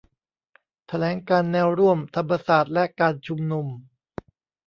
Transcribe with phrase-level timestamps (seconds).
[0.87, 3.67] แถลงการณ์แนวร่วมธรรมศาสตร์และการชุมนุม